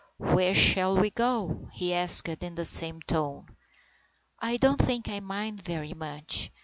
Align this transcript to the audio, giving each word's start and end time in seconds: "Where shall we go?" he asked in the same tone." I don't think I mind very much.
"Where 0.17 0.55
shall 0.55 0.97
we 0.97 1.11
go?" 1.11 1.69
he 1.73 1.93
asked 1.93 2.27
in 2.27 2.55
the 2.55 2.65
same 2.65 3.01
tone." 3.03 3.55
I 4.39 4.57
don't 4.57 4.81
think 4.81 5.07
I 5.07 5.19
mind 5.19 5.61
very 5.61 5.93
much. 5.93 6.49